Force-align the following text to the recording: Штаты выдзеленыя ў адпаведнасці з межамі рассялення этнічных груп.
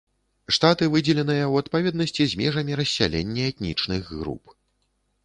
Штаты 0.55 0.85
выдзеленыя 0.93 1.43
ў 1.47 1.53
адпаведнасці 1.63 2.23
з 2.31 2.39
межамі 2.41 2.79
рассялення 2.81 3.43
этнічных 3.51 4.11
груп. 4.23 4.57